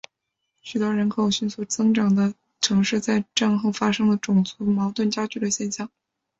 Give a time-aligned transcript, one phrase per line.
[0.63, 5.91] 许多人口迅速增长的城市在战后发生了种族矛盾加剧的现象。